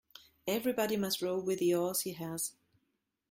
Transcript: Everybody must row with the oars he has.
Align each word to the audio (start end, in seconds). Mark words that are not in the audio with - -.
Everybody 0.47 0.97
must 0.97 1.21
row 1.21 1.37
with 1.37 1.59
the 1.59 1.75
oars 1.75 2.01
he 2.01 2.13
has. 2.13 2.53